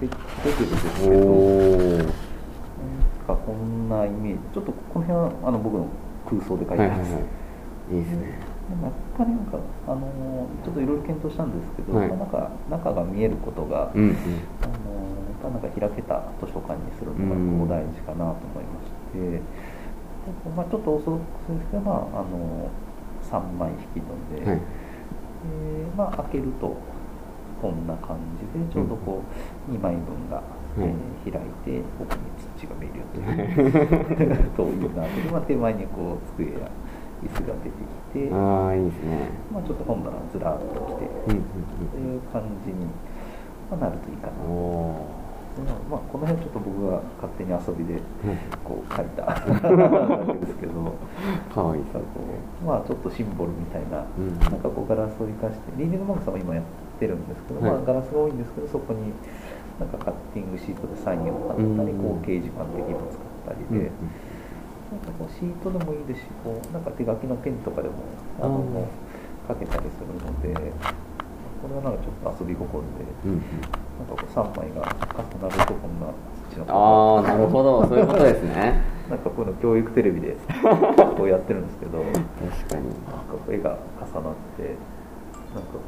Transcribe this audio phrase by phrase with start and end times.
[0.00, 0.16] スケッチ
[0.48, 1.16] レベルですけおど。
[1.20, 2.06] おなん
[3.26, 4.38] かこんなイメージ。
[4.54, 5.86] ちょっとこの辺はあの僕の
[6.24, 7.20] 空想で書いてます、はいはいは
[7.92, 7.98] い。
[7.98, 8.40] いいですね。
[8.70, 12.08] でもやっぱりなんか、あのちょっといろいろ検討したんですけど、はい。
[12.08, 14.16] まあなんか中が見えることが、うんうん。
[14.64, 17.58] あのやっぱなんか開けた図書館にするのがうん。
[17.60, 19.44] こう大事かなと思いまして、
[20.56, 22.72] まあ、ちょっとオーソドックスですけど、まあ、あの
[23.20, 24.60] 3枚引きので、はい。
[24.60, 24.64] で
[25.92, 26.76] まあ、開けると
[27.60, 29.22] こんな感じでちょうどこ
[29.68, 30.42] う2枚分が、
[30.78, 32.22] えー開いて奥に
[32.56, 36.70] 土が見えるよという といいなと、まあ、手前にこう机や
[37.22, 37.76] 椅子が出て
[38.14, 39.28] きて、ああいいですね。
[39.52, 41.44] まあ、ちょっと本棚ずらっと来て、うんうん
[41.90, 42.86] という感じに、
[43.70, 44.32] まあ、なるといいかな。
[44.32, 45.19] う
[45.60, 48.00] んおでまあ、この辺ちょっと僕が勝手に遊びで
[48.64, 49.22] おこう書いた。
[49.30, 50.72] だけですけど
[51.54, 51.82] かわいい。
[51.82, 52.20] なんかこ
[52.62, 54.38] うまあちょっとシンボルみたいな、うん。
[54.38, 56.64] なんかこうガラスを生かしてリーディングマークさんも今やっ
[56.98, 57.70] てるんですけど、はい。
[57.72, 59.12] まあガラスが多いんですけどそこに
[59.78, 62.02] なんかカッティングシートでサインを貼ったり、うん。
[62.02, 63.90] こう掲示板的にも使ったりで、
[64.90, 67.94] なんかこうシートでもいいですしこうなんか手書きのペンとかでも
[68.40, 68.84] あのあーもう
[69.48, 70.72] 書けたりするので
[71.62, 72.88] これはなんかちょっと遊び心で。
[73.24, 73.42] うんうん
[74.04, 74.82] 3枚が
[75.40, 76.06] 重なるとこんな
[76.50, 77.86] 土のああなるほど。
[77.86, 78.82] そういうことですね。
[79.10, 80.36] なんかこういうの教育テレビで
[81.16, 82.20] こうやってるんですけどなんか
[82.58, 84.62] 確かにこう絵が重なって
[85.54, 85.80] なんかこ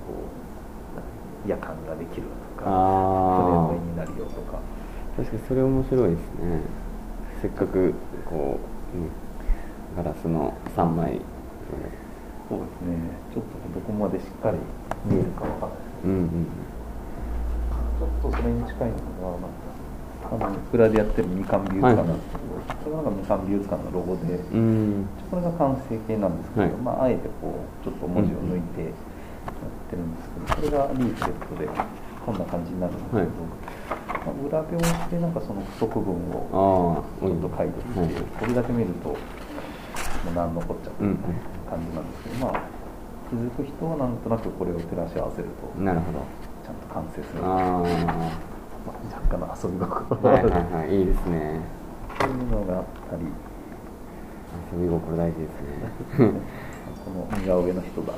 [1.47, 2.27] う夜間ができる
[2.59, 4.59] とか船の絵になるよとか。
[5.17, 6.61] 確かにそれ面白いですね。
[7.43, 8.59] せっかくこ
[8.95, 9.09] う、ね、
[9.97, 11.21] ガラスの3枚。
[12.49, 12.97] そうですね。
[13.33, 14.59] ちょっとどこまでしっかり
[15.05, 15.71] 見えるかわかんない。
[15.71, 16.47] ですうんうん
[18.03, 19.63] ちょっとそれに近いのはなんか
[20.27, 22.43] あの裏でやってるみかん美術館なんですけど、
[22.83, 25.07] これがなんかみかん美術館のロゴでうん。
[25.31, 26.73] これが完成形なんですけど、はい。
[26.83, 28.91] まあ、あえてこうちょっと文字を抜いてやっ
[29.87, 31.71] てるんですけど、これがリーフレットで
[32.27, 33.31] こんな感じになるんですけど、はい。
[34.27, 41.39] まあ、裏表してなんかその不足分をちょっと書いてみて、これだけ見るともう何残っちゃうみたいな
[41.71, 42.67] 感じなんですけど、まあ
[43.31, 46.19] 気づく人はなんとなくこれを照らし合わせるとなるほど。
[46.21, 50.29] ちゃんと完成する、あまあ、若干の遊び心。
[50.29, 51.61] あはいはいはいいいですね。
[52.21, 53.23] そういうのがあったり。
[54.73, 56.33] 遊び心大事ですね。
[57.05, 58.13] この似顔絵の人だ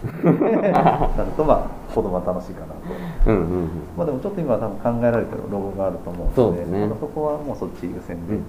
[0.10, 2.80] なるとまあ子供は楽しいかなと。
[3.26, 3.68] うんうんうん。
[3.96, 6.88] まあでもちょっと今は多分考えられてるロゴがあると思うので、そね。
[7.00, 8.44] そこはもうそっち優先でいいうん。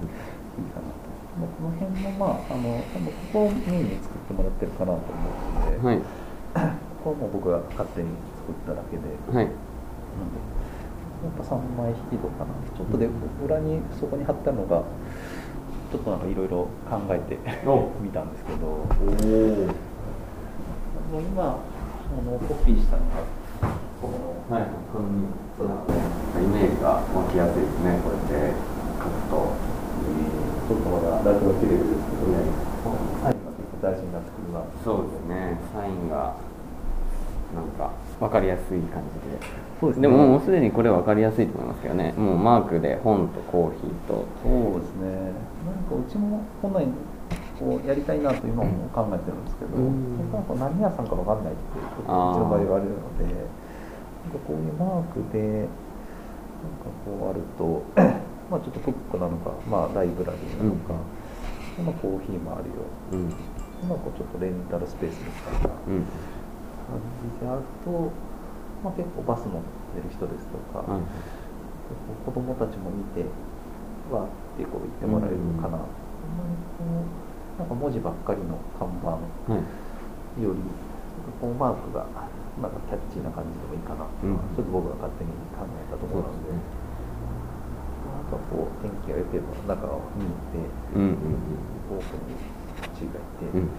[0.72, 1.12] かなと。
[1.40, 5.12] まあこの辺もまあ、あの、多分ここをメインに作ってもらってるかなと思
[5.60, 6.00] うので、はい。
[6.00, 6.04] こ
[7.04, 8.08] こはもう僕が勝手に
[8.52, 9.46] 作っただけで、はい。
[9.48, 9.56] なんで
[11.24, 12.52] やっぱ3枚引き戸かな。
[12.76, 13.08] ちょっとで、
[13.46, 14.84] 裏にそこに貼ったのが、
[15.92, 17.92] ちょっとなんかいろいろ考えてお。
[18.04, 18.82] みたんですけど、お
[21.16, 21.48] お今、あ
[22.26, 23.24] のコピーしたのが、
[24.02, 24.10] こ
[24.50, 24.68] の、はい
[25.62, 28.00] イメージが湧きやすいですね。
[28.04, 28.56] こうやって
[28.98, 29.54] 書くと
[30.68, 32.34] ちょっとまだラジオテレビですけど、
[33.22, 34.66] サインが結構大事になってくるな。
[34.84, 35.60] そうですね。
[35.72, 36.34] サインが
[37.56, 39.62] なんか分かりやすい感じで。
[39.80, 40.08] そうですね。
[40.08, 42.14] ももうすでにこれ分かりやすいと思いますけどね。
[42.14, 44.26] もうマークで本とコーヒーと。
[44.44, 45.10] そうですね。
[45.66, 46.88] なんかうちもこんなに
[47.60, 50.32] こうやりたいなと今も考えてるんですけど、うん。
[50.32, 57.84] なんか何屋さんかわかんないってちょっとうちの場合言われるので、なんかこういうマークでなんかこうあると、
[58.50, 60.94] まあちょっとフックなのか、まあライブラリーなのか、
[61.84, 62.86] まあコーヒーもあるよ。
[63.14, 63.30] うん。
[63.90, 65.76] まあこうちょっとレンタルスペースみたいな。
[65.88, 66.06] うん
[66.92, 68.12] 感じであると、
[68.84, 69.64] まあ結構バス乗っ
[69.96, 70.84] てる人ですとか。
[70.92, 71.02] はい
[72.24, 73.28] 子供たちも見て
[74.08, 76.40] わーってこう言ってもらえるかな、そん。
[76.40, 79.20] なにこうなんか文字ばっかりの看板
[79.52, 79.60] は
[80.40, 80.64] いより
[81.36, 82.08] こうマークが
[82.64, 84.40] なんかキャッチーな感じでもいいかな、うん。
[84.56, 86.56] ちょっと僕が勝手に考えたところなんで。
[86.56, 90.24] なんかこう天気が良ければ中を見
[90.56, 90.64] て
[90.96, 91.52] うんうん
[91.92, 92.40] 遠くに
[92.96, 93.76] 父がいて、うんうん。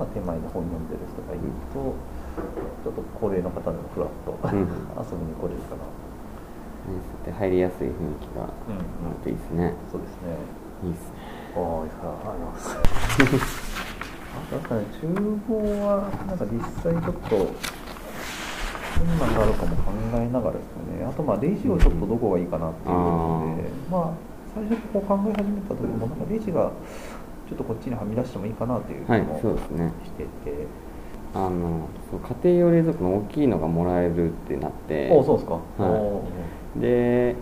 [0.00, 1.92] まあ、手前で本読んでる人がいると、
[2.84, 6.00] ちょっと高齢の方でもふらっとうん遊びに来れるかな、ね
[6.86, 8.84] そうやって入りやすい雰囲気があうんる
[9.22, 10.34] といいですねそうですね
[10.84, 12.76] いいですねはい、あります。
[14.50, 17.44] 確かに厨房はなんか実際ちょっとど
[19.04, 20.66] んなのがあるかも考えながらです
[20.98, 21.04] ね。
[21.04, 26.70] あとまあレジをちょっとどこがいいかなっていうので、まあ最初こう考え始めた時もなんかレジが
[27.48, 29.42] ちょっとこっちにはみ出してもいいかなっていう気はいもし
[30.12, 30.89] てて。
[31.34, 31.88] あの
[32.42, 35.10] 家庭用冷蔵庫の大きいのがもらえるってなって。
[35.10, 35.54] おそうですか。
[35.54, 35.82] はい。
[36.76, 37.36] おで、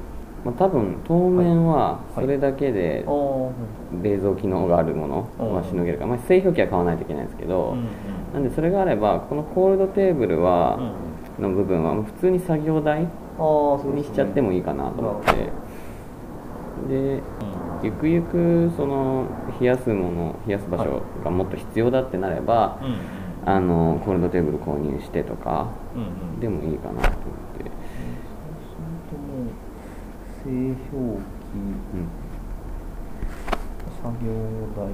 [0.44, 2.20] まあ、多分当面ははい。
[2.22, 3.04] それだけで
[4.02, 5.54] 冷蔵機能があるものうん。
[5.54, 7.76] はしのげるか、まあ、製氷機は買わないといけないんですけど、
[8.34, 10.92] なんでそれがあればこのコールドテーブルは、うん
[11.38, 13.08] の部分は普通に作業台に
[14.02, 15.32] しちゃってもいいかなと思って。
[16.88, 17.22] でうん。
[17.84, 19.26] ゆくゆくその
[19.60, 26.04] 冷やすもの冷やす場所がもっと必要だってなれば、うんあのコールドテーブル購入してとかうんう
[26.36, 26.40] ん。
[26.40, 27.70] でもいいかなと思って、そう
[28.68, 29.54] するともう
[30.44, 30.48] 製
[30.90, 31.54] 氷機。
[31.54, 32.08] うん、
[34.02, 34.30] 作業
[34.76, 34.92] 台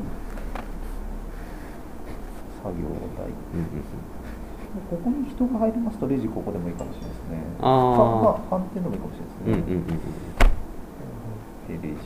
[2.62, 2.81] 作業
[3.17, 3.58] 台うん。
[3.61, 3.67] うん
[4.91, 7.38] ここに人が入りますとレジここでもいいかもしれないですね。
[7.61, 10.11] ああ反転でもいいかもしれうんうんないですね、
[11.70, 12.00] うんでレジ。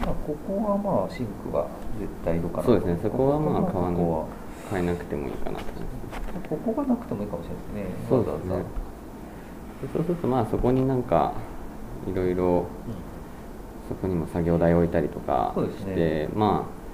[0.00, 1.66] まあここはまあシンクが
[2.00, 2.98] 絶対いるかなそうですね。
[3.02, 4.28] そこはまあここ買わなこ
[4.70, 5.96] 変えなくてもいいかなと思
[6.48, 8.00] こはここがなくてもいいかもしれないです。
[8.00, 8.64] ねそうですね。
[9.92, 11.34] そうするとまあそこになんか
[12.10, 12.66] いろいろ
[13.88, 16.86] そこにも作業台置いたりとかして、ねまあ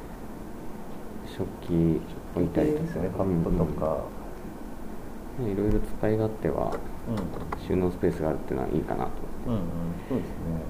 [1.27, 2.01] 食器
[2.37, 2.93] 置いたりとか。
[2.93, 4.05] カップとか、
[5.41, 6.77] いろいろ使い勝手は
[7.09, 7.67] うん。
[7.67, 9.11] 収納スペースがあるっていうのはいいかなと。
[9.47, 9.61] うんうん。
[10.09, 10.19] そう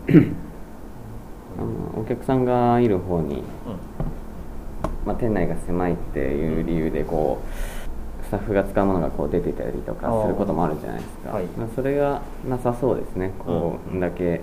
[0.08, 0.26] ですね。
[1.58, 1.60] あ
[1.96, 3.42] のお客さんがいる方に、うん
[5.04, 11.44] まあ、店内が狭いっていう理由でこうスタッフが使うものがこう出てたりとかすることもあるじゃないですか、はい。
[11.46, 13.32] まあ、それがなさそうですね。
[13.38, 14.40] こう、だけ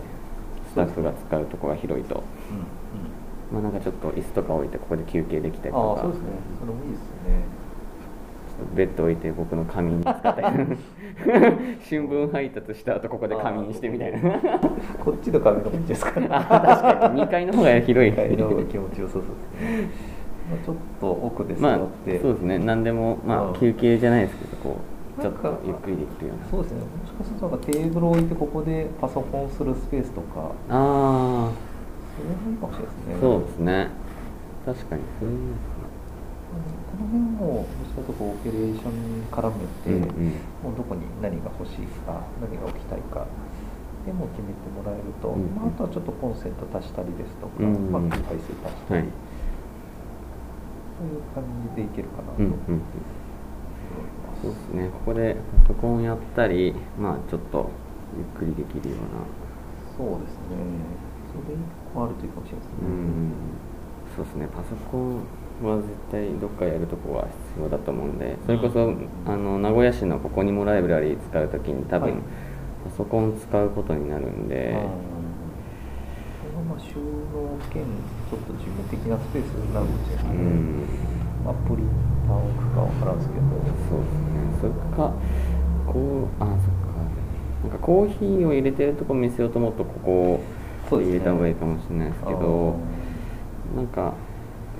[0.71, 3.63] スタッフが使うとこが広いと、うんうん。
[3.63, 6.01] まあ、なんかちょっと椅子とか置いてここで休憩できたりあとか。
[6.01, 6.27] あそうですね。
[6.59, 7.59] それもいいですね。
[8.75, 10.77] ベッド置いて僕の仮眠に使ったり
[11.89, 14.39] 春分配達した後ここで仮眠してみたいな。
[14.99, 16.11] こっちの壁の方がいいですか。
[16.29, 16.43] あ
[16.81, 17.21] 確かに。
[17.23, 18.11] 2階の方が広い。
[18.11, 20.18] 2階の方が気持ちよさそうですね、まあ、
[20.57, 22.59] ちょっと奥で座まあって、そうですね。
[22.59, 23.55] 何でも、まうん。
[23.55, 24.77] あ、休憩じゃないですけどこ
[25.17, 26.45] うちょっとゆっくりできるような。
[26.49, 26.79] そうですね。
[26.79, 30.51] もしかするとなんかテーブル置いてここでパソコンするスペースとか。
[30.69, 31.51] あ
[32.15, 33.15] それもいいかもしれないですね。
[33.15, 33.89] あそうですね。
[34.65, 35.37] 確かにそれいい
[36.49, 40.33] この辺もどちらかというとオペレーションに絡めて、うんうん。
[40.63, 43.27] もうどこに何が欲しいか何が置きたいか
[44.05, 45.55] でも決めてもらえると、うんうん。
[45.55, 47.91] まあ、あとはちょっとコンセント足したりですとか、うんうん。
[47.91, 49.09] まあ、回数足したり、はい
[50.99, 51.43] そういう感
[51.75, 52.39] じでいけるかなと。
[52.39, 52.81] うんうん。
[54.41, 54.89] そうですね。
[54.91, 57.69] ここでパソコンやったりまあちょっと
[58.17, 59.23] ゆっくりできるような。
[59.97, 60.39] そうですね。
[61.31, 61.59] それ一
[61.93, 62.77] 個あるといいかもしれないですね。
[62.81, 63.31] うん
[64.15, 64.47] そうですね。
[64.53, 65.23] パソコン
[65.63, 69.07] は絶対どっかやるとこは必要だと思うんでそれこそ、うん。
[69.25, 72.21] あの名古屋市のここにもライブラリー使うときに多分、はい。
[72.85, 74.73] パソコン使うことになるんで、
[76.89, 80.41] 収納兼ちょっと事務的なスペースになるんですようね。
[80.41, 80.83] ん
[81.45, 81.87] まあ、プリン
[82.27, 83.41] ターを置くかわからんですけど。
[83.89, 85.13] そうですねそれか
[85.85, 86.59] こうあそっか
[87.63, 90.41] なんかコーヒーを入れてるとこ見せようと思うとこ
[90.89, 92.75] こを入れた方がいいかもしれないですけど
[93.75, 94.13] なんか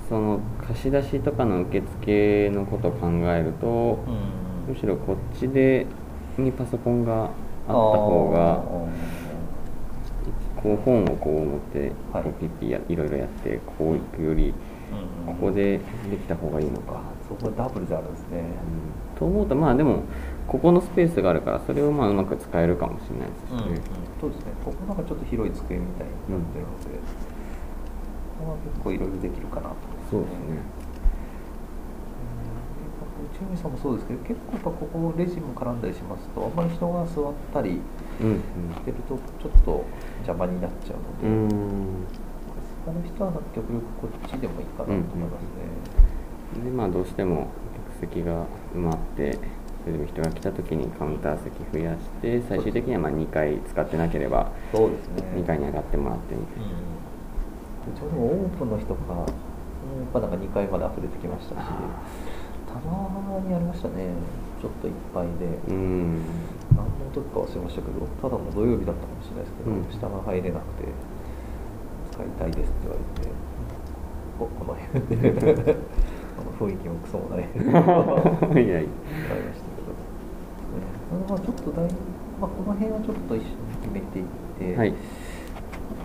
[0.08, 5.84] その貸し出しとかの受付のことを考えると、うんむしろこっちで
[6.38, 7.30] にパソコンがあっ
[7.66, 8.62] た方が
[10.62, 14.54] こう本をこう持ってはいこうピッピやいろいろやってこう行くより
[15.26, 18.38] ここでできた方がいいのかあ、そこがダブルであるんですね。
[18.38, 20.04] うんと思うとまあでも
[20.48, 23.82] ここのスペースがあるからそれをまあうまく使えるかもしれないですしね、
[24.18, 24.52] そうですね。
[24.64, 26.98] ここなんかちょっと広い机みたいになってるので、
[28.40, 29.76] ここは結構いろいろできるかなと。
[30.10, 30.79] そうですねうん。
[33.20, 37.80] 内海さんもそうですけど、結構やっぱここレジも絡んだりしますと、あんまり人が座ったり
[38.20, 38.42] うん
[38.74, 39.84] してるとちょっと
[40.26, 41.42] 邪魔になっちゃうので、うん。
[41.44, 42.06] うん
[42.82, 45.42] 他の人は極力こっちでもいいかなと思います
[46.56, 46.64] ね。
[46.64, 47.48] でまあどうしても
[48.00, 49.38] 客席が埋まって
[49.84, 55.22] それでも人が来た時にカウンター席増やして最終的にはまあ2回使ってなければそうですね。
[55.36, 59.26] 2階に上がってもらってみたいな、うん、ちょうどオープンの人が、やっ
[60.12, 61.68] ぱなんか2階まで溢れてきましたし、
[62.70, 64.14] たまにありましたね、
[64.60, 66.22] ちょっといっぱいで、うん。
[66.76, 69.84] 何の時か忘れましたけど、ただの土曜日だったかもしれないですけど、うん。
[69.90, 70.88] 下が入れなくて、
[72.12, 73.28] 使いたいですって言われて、
[74.38, 75.76] ここの辺で、
[76.38, 77.40] あの雰囲気もクソもない。
[77.40, 78.80] いやい。
[78.80, 78.88] やあり
[79.42, 79.98] ましたけど、
[80.78, 80.86] ね、
[81.28, 81.90] まあちょっとだい、
[82.40, 83.50] まあ、この辺はちょっと一緒に
[83.82, 84.26] 決めていっ
[84.58, 84.94] て、はい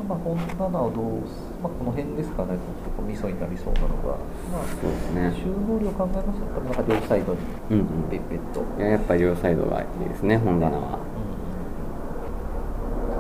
[0.08, 2.56] まあ、本棚をどうす、まあ、この辺ですかね、ちょ
[2.92, 4.18] っとミソになりそうなのが、
[4.52, 5.34] まあ、そうですね。
[5.34, 7.40] 収納量考えますと、なんか両サイドに
[7.72, 7.86] うんうん。
[8.10, 8.64] ペッペッと。
[8.80, 11.00] いややっぱり両サイドがいいですね本棚は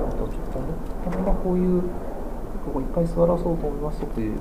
[0.10, 0.65] あとちょっとこ
[1.12, 1.88] のままこういう、こ
[2.74, 4.38] こ一回座らそうと思いますと、いう、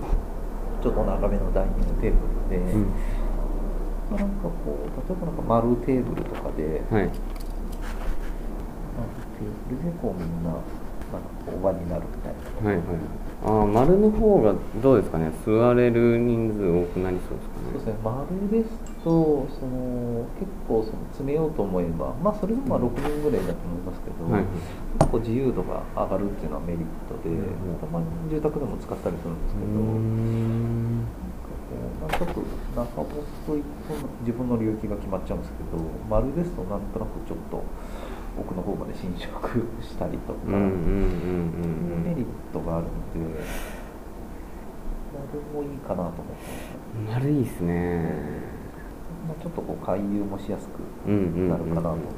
[0.83, 2.19] ちょっと長めのダイニングテーブ
[2.55, 2.87] ルで、うん。
[4.11, 4.71] まあなんかこう、
[5.09, 7.09] 例えばなんか丸テーブルとかで、はい。
[7.09, 10.51] テーブルでこうみんな、
[11.15, 12.71] まこう輪になるみたいな。
[12.71, 12.85] はいはい。
[13.45, 15.31] ああ丸の方がどうですかね？
[15.45, 17.69] 座れる人数多くなりそうですかね？
[17.69, 17.95] そうですね。
[18.03, 18.71] 丸です
[19.05, 24.45] とその結構その詰めようと思えばまあそれでもまあ6人ぐらいだと思いますけど、はい
[24.99, 31.05] 結構自由度が上がるっていうのはメリットで、うんたまに住宅でも使ったりするんですけど、ん。
[32.01, 37.65] なんかこうなんとなく中ボスといっても自分の領域が決まっちゃうんですけど丸ですとなんとなくちょっと
[38.39, 42.91] 奥の方まで侵食したりとか、うんうんうんメリットがあるの
[43.35, 43.41] で
[45.15, 46.23] 丸もいいかなと思って
[46.99, 48.11] うん丸いいですね。
[49.29, 52.09] まあ、ちょっとこう回遊もしやすくうんうんうんなるかなと思うので、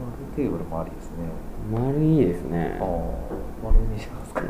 [0.00, 1.16] 丸テーブルもありですね。
[1.72, 2.78] 丸いいですね。
[2.80, 2.86] ああ
[3.64, 4.42] 丸にしますか。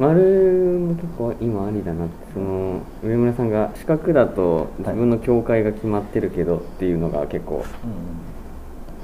[0.00, 7.62] 丸も結構今ありだなってその上村さんが四角だと自分の境界が決まってるけどっていうのが結構うん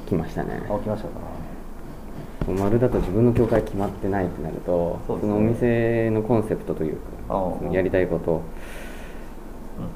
[0.06, 0.62] きましたね。
[0.68, 1.14] あ起きましたか。
[2.48, 5.20] 丸だと自分の境界決まってないってなるとそね。
[5.22, 6.96] そのお店のコンセプトという
[7.28, 8.40] かやりたいこと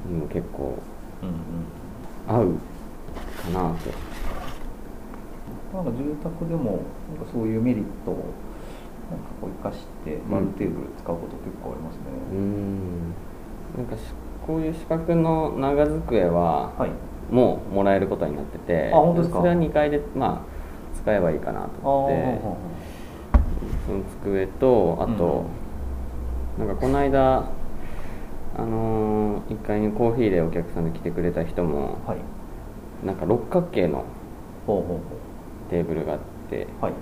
[0.07, 0.15] うん。
[0.15, 0.77] にも結構
[1.21, 1.35] うんうん。
[2.27, 2.53] 合う
[3.43, 3.91] かなと。
[5.73, 6.63] なんか住宅でも
[7.15, 11.97] なんかそういうメリットをなんかこう生かして丸テーブル使うこと結構あります
[12.31, 13.13] うね、ん。
[13.77, 14.01] なんかし
[14.45, 16.91] こういう四角の長机ははい
[17.29, 19.39] もうもらえることになっててあ本当ですか？
[19.39, 22.81] それは2階でまあ使えばいいかなと思って。
[23.85, 25.45] その机とあと、
[26.57, 27.37] なんかこの間
[28.57, 32.17] あのー、1階にコーヒーでお客さんで来てくれた人もはい。
[33.05, 34.05] なんか六角形の
[35.69, 36.93] テーブルがあってはい。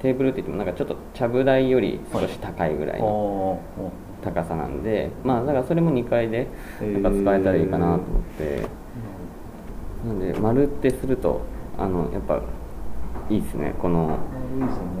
[0.00, 6.48] テーブルって言ってもなんかちょっとちゃぶ台より少し高いぐらいのあ高さなんで、まあだからそれも2階で
[6.80, 8.66] なんか使えたらいいかなと思って、
[10.06, 11.42] なんで丸ってすると
[11.78, 12.40] あのやっぱ
[13.30, 13.74] いいですね。
[13.80, 14.18] この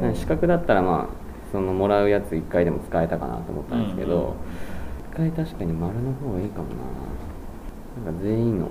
[0.00, 0.14] ね。
[0.14, 4.34] 四角だったらまあそのもらうやつ1回でも使えたかなと思ったんですけど、
[5.12, 6.68] 1回確かに丸の方がいいかも
[8.04, 8.10] な。
[8.10, 8.70] なんか全員の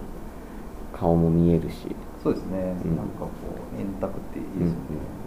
[0.93, 1.95] 顔も見えるし。
[2.23, 2.95] そうですね、うん。
[2.95, 3.29] なんかこ
[3.75, 5.21] う円卓っていいですよね、うん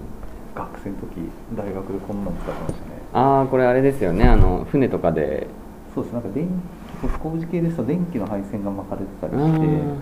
[0.54, 1.16] 学生の時
[1.56, 2.92] 大学でこんなの使ってましたね。
[3.12, 4.24] ああこれあれですよね。
[4.24, 5.48] あの船とかで。
[5.92, 6.12] そうです。
[6.12, 6.48] なんか電
[7.02, 9.96] 気工事系ですと電気の配線が巻かれてたりあしてー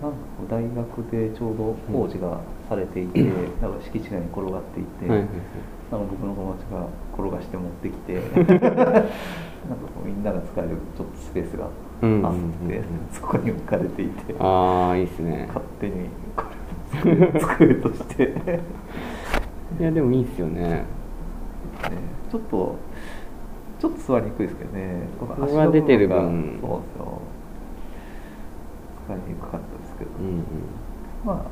[0.00, 0.16] なんか
[0.48, 3.20] 大学でちょうど工事がされていて、
[3.60, 5.28] なんか敷地内に転がっていて、はいはいはい。
[5.90, 15.46] なんか僕の友達が転がして持ってきて なんかこうみんなが使えるちょっとスペースがあって、うんうんうんそこに置かれていてああいいですね。
[15.48, 16.44] 勝手に こ
[17.04, 18.60] れ机として、ね、
[19.80, 20.84] いやでもいいっすよね。
[22.30, 22.76] ちょっと
[23.80, 25.08] ちょっと座りにくいですけどね。
[25.18, 26.58] このここが出てる分。
[26.60, 27.18] そうですよ。
[29.08, 30.42] 使いにくかったですけど、うんうん。
[31.24, 31.44] まあ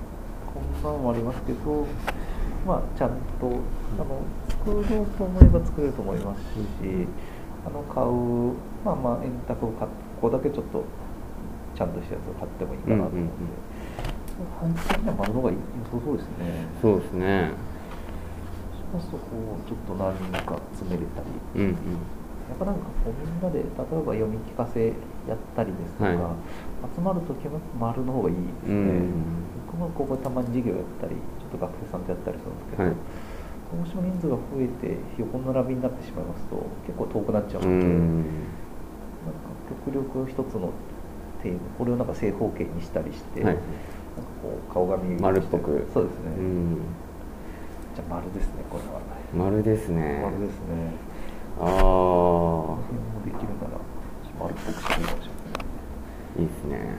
[0.53, 1.87] こんなのもありますけど
[2.67, 3.11] まあちゃん
[3.41, 6.57] とあの作ろうと思えば作れると思いますし
[7.67, 10.85] あの買うまあまあ円卓を買っここだけちょっと
[11.76, 13.33] ちゃんとしたやつを買ってもいいかなと思うんで、
[14.59, 15.62] 配置的には丸の方が良さ
[16.03, 16.67] そうですね。
[16.81, 17.53] そうですね。
[18.93, 21.29] そうするとこうちょっと何人か詰めれたり。
[21.57, 21.73] うんうん。
[21.75, 21.76] や
[22.55, 24.87] っぱなんかこうみんなで例えば読み聞かせ
[25.26, 26.95] やったりですとか、はい。
[26.95, 29.11] 集まるときは丸の方がいいですね、うん。
[29.67, 32.95] 僕もここたまに授業やったりちょっと学生さんとやったりするんですけど、はい。
[32.95, 38.23] どうしても人数が増えて横並びになってしまいますと結構遠くなっちゃううので、ん。
[39.26, 40.71] なんか極力一つの
[41.43, 43.55] テーブルこれをなんか正方形にしたりして、はい。
[43.55, 43.67] なんか
[44.41, 45.83] こう顔が見えるように丸っぽく。
[45.93, 46.79] そうですね、うん。
[47.97, 49.00] じゃあ丸ですねこれは。
[49.35, 50.23] 丸ですね。
[50.23, 51.16] 丸ですね
[51.59, 53.81] ああできるなら
[54.39, 55.31] 丸っぽくしてみましょうね
[56.39, 56.99] いいですね。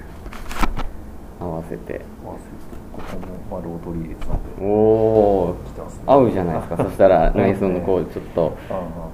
[1.40, 2.02] 合わせて。
[2.26, 3.18] 合わせてここ
[3.54, 4.66] も丸を取り入れてたんで。
[4.66, 5.80] おおね。
[6.08, 6.78] 合うじゃないですか。
[6.78, 8.58] そしたら 内装のこううちょっと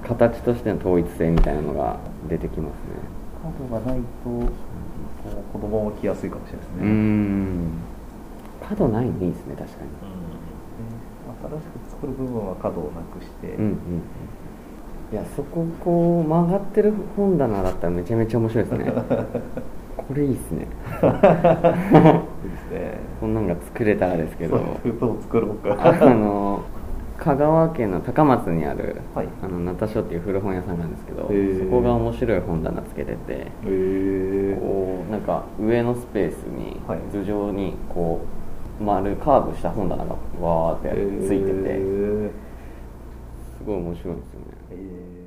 [0.08, 1.96] 形としての統一性みたいなのが
[2.28, 3.14] 出てきますね。
[3.68, 4.30] 角がないと
[5.52, 6.80] 子供も来やすいかもしれないですね。
[6.80, 7.68] うーん。
[8.66, 9.90] 角ないのいいですね確かに。
[10.08, 11.50] うん。
[11.50, 13.78] 新しく作る部分は角をなくして、うんうん
[15.12, 18.92] いやそここう曲がってる本棚だったらめちゃめちゃ面白いですね。
[19.96, 20.62] これいいですね。
[20.62, 20.72] いいです
[22.70, 22.98] ね。
[23.20, 24.58] こんなんが作れたらですけど。
[25.00, 25.76] そう作ろうか。
[25.80, 26.62] あの
[27.16, 29.28] 香川県の高松にある、はい。
[29.42, 31.64] あのナタショっていう古本屋さんなんですけどへー。
[31.64, 36.98] そこが面白い本棚つけててへえこうなんか上のスペースにはい。
[37.12, 38.20] 頭上にこ
[38.80, 40.88] う丸カーブした本棚がわーって
[41.26, 42.30] ついててす
[43.64, 44.46] ごい面白いんですよね。
[44.70, 45.23] え